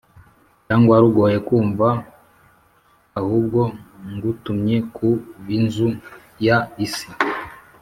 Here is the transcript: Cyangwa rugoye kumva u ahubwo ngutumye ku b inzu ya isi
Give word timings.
Cyangwa 0.65 0.95
rugoye 1.03 1.37
kumva 1.47 1.87
u 1.97 2.01
ahubwo 3.19 3.61
ngutumye 4.13 4.77
ku 4.95 5.07
b 5.43 5.47
inzu 5.57 5.89
ya 6.45 6.57
isi 6.85 7.09